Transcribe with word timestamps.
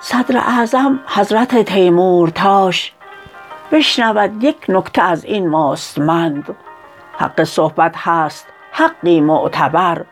صدراعظم 0.00 1.00
حضرت 1.06 1.62
تیمورتاش 1.62 2.92
بشنود 3.72 4.44
یک 4.44 4.56
نکته 4.68 5.02
از 5.02 5.24
این 5.24 5.48
مستمند. 5.48 6.56
حق 7.18 7.44
صحبت 7.44 7.94
هست 7.96 8.46
حقی 8.72 9.20
معتبر. 9.20 10.04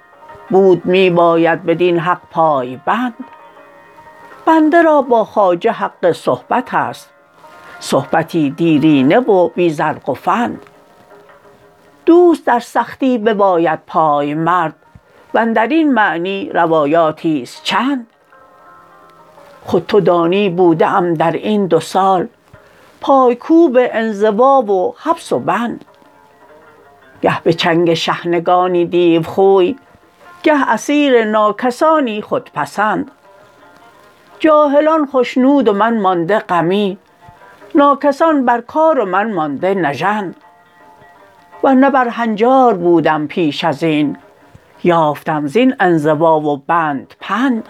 بود 0.51 0.87
می 0.87 1.11
باید 1.11 1.65
بدین 1.65 1.99
حق 1.99 2.21
پای 2.31 2.77
بند 2.77 3.25
بنده 4.47 4.83
را 4.83 5.03
با 5.03 5.25
خواجه 5.25 5.73
حق 5.73 6.13
صحبت 6.13 6.75
است. 6.75 7.20
صحبتی 7.81 8.51
دیرینه 8.51 9.19
و 9.19 9.49
بی 9.49 9.71
زرق 9.71 10.09
و 10.09 10.15
فند 10.15 10.63
دوست 12.07 12.47
در 12.47 12.61
سختی 12.61 13.19
بباید 13.19 13.79
پایمرد 13.87 14.75
واندرین 15.35 15.93
معنی 15.93 16.51
روایاتیست 16.55 17.63
چند. 17.65 18.07
خود 19.65 19.87
تو 19.87 20.01
دانی 20.01 20.51
بوده 20.51 20.87
ام 20.87 21.15
در 21.15 21.33
این 21.33 21.67
دو 21.67 21.81
سال 21.81 22.29
پایکوب 23.01 23.79
انزوا 23.81 24.63
و 24.63 24.95
حبس 24.99 25.33
و 25.33 25.39
بند. 25.39 25.85
گه 27.23 27.43
به 27.43 27.53
چنگ 27.53 27.95
شحنگانی 27.95 28.85
دیوخوی 28.85 29.77
گه 30.43 30.71
اسیر 30.71 31.25
ناکسانی 31.25 32.23
خودپسند 32.23 33.11
جاهلان 34.39 35.09
خشنود 35.13 35.69
و 35.69 35.73
من 35.73 36.01
مانده 36.01 36.39
غمی 36.39 36.99
ناکسان 37.75 38.45
بر 38.45 38.61
کار 38.61 38.99
و 38.99 39.07
من 39.07 39.33
مانده 39.33 39.75
نژند 39.75 40.37
ورنه 41.65 41.91
بر 41.91 42.09
هنجار 42.09 42.75
بودم 42.75 43.27
پیش 43.27 43.65
ازین 43.65 44.17
یافتم 44.85 45.47
زین 45.47 45.75
انزوا 45.81 46.41
و 46.41 46.57
بند 46.57 47.15
پند. 47.21 47.69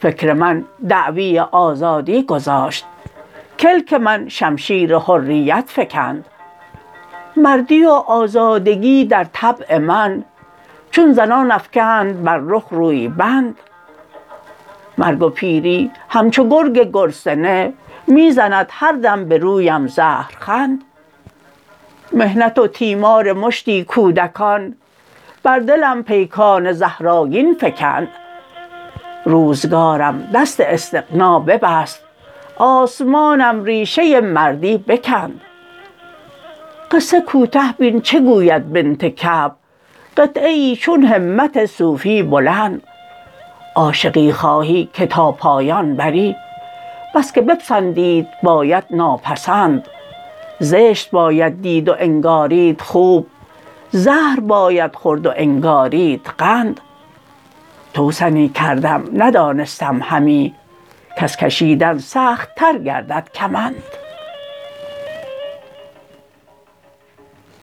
فکر 0.00 0.32
من 0.32 0.64
دعوی 0.88 1.38
آزادی 1.38 2.22
گذاشت 2.22 2.84
کلک 3.58 3.92
من 3.92 4.28
شمشیر 4.28 4.98
حریت 4.98 5.64
فکند. 5.66 6.24
مردی 7.36 7.84
و 7.84 7.90
آزادگی 7.90 9.04
در 9.04 9.26
طبع 9.32 9.78
من 9.78 10.24
چون 10.90 11.12
زنان 11.12 11.50
افکند 11.50 12.24
بر 12.24 12.40
رخ 12.44 12.64
روی 12.70 13.08
بند. 13.08 13.56
مرگ 14.98 15.22
و 15.22 15.28
پیری 15.28 15.90
همچو 16.08 16.48
گرگ 16.48 16.90
گرسنه 16.92 17.72
می 18.06 18.32
زند 18.32 18.66
هر 18.70 18.92
دم 18.92 19.28
به 19.28 19.38
رویم 19.38 19.86
زهرخند. 19.86 20.84
محنت 22.12 22.58
و 22.58 22.66
تیمار 22.66 23.32
مشتی 23.32 23.84
کودکان 23.84 24.74
بر 25.42 25.58
دلم 25.58 26.02
پیکان 26.02 26.72
زهرآگین 26.72 27.54
فکند. 27.54 28.08
روزگارم 29.24 30.28
دست 30.34 30.60
استغنا 30.60 31.40
ببست 31.40 32.04
آسمانم 32.56 33.64
ریشه 33.64 34.20
مردی 34.20 34.78
بکند. 34.78 35.40
قصه 36.90 37.20
کوته 37.20 37.72
بین 37.78 38.00
چه 38.00 38.20
گوید 38.20 38.72
بنت 38.72 39.14
کعب؟ 39.14 39.56
قطعه 40.16 40.48
ای 40.48 40.76
چون 40.76 41.04
همت 41.04 41.66
صوفی 41.66 42.22
بلند. 42.22 42.82
عاشقی 43.74 44.32
خواهی 44.32 44.88
که 44.92 45.06
تا 45.06 45.32
پایان 45.32 45.96
بری. 45.96 46.36
بس 47.14 47.32
که 47.32 47.40
بپسندید 47.40 48.28
باید 48.42 48.84
ناپسند. 48.90 49.88
زشت 50.58 51.10
باید 51.10 51.62
دید 51.62 51.88
و 51.88 51.96
انگارید 51.98 52.80
خوب. 52.80 53.26
زهر 53.90 54.40
باید 54.40 54.94
خورد 54.94 55.26
و 55.26 55.32
انگارید 55.36 56.26
قند. 56.38 56.80
توسنی 57.94 58.48
کردم 58.48 59.04
ندانستم 59.16 60.00
همی. 60.02 60.54
کز 61.18 61.36
کشیدن 61.36 61.98
سخت 61.98 62.54
تر 62.56 62.78
گردد 62.78 63.28
کمند. 63.34 63.82